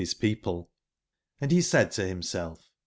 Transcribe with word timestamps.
hi 0.01 0.03
97 0.03 0.19
people; 0.19 0.71
and 1.39 1.51
be 1.51 1.61
said 1.61 1.91
to 1.91 2.03
himself 2.03 2.71